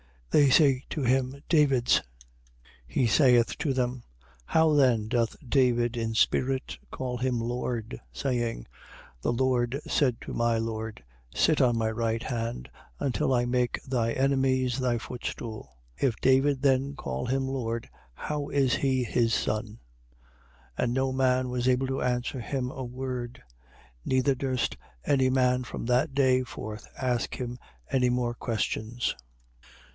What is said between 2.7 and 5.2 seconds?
He saith to them: How then